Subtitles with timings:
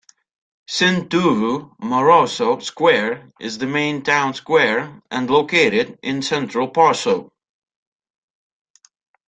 [0.67, 7.31] Sintuwu Maroso Square is the main town square and located in central Poso.